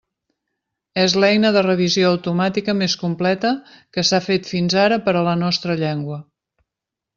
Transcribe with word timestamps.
És 1.01 1.13
l'eina 1.23 1.51
de 1.57 1.61
revisió 1.67 2.07
automàtica 2.13 2.75
més 2.79 2.97
completa 3.03 3.53
que 3.97 4.07
s'ha 4.11 4.23
fet 4.31 4.51
fins 4.55 4.79
ara 4.87 5.01
per 5.09 5.17
a 5.21 5.25
la 5.31 5.39
nostra 5.45 5.79
llengua. 5.85 6.21